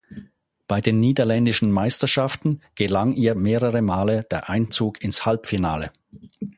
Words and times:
Bei 0.67 0.81
den 0.81 0.97
niederländischen 0.97 1.69
Meisterschaften 1.69 2.59
gelang 2.73 3.13
ihr 3.13 3.35
mehrere 3.35 3.83
Male 3.83 4.23
der 4.23 4.49
Einzug 4.49 4.99
ins 5.03 5.27
Halbfinale. 5.27 5.91